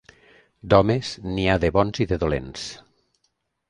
[0.73, 2.69] D'homes, n'hi ha de bons i de dolents.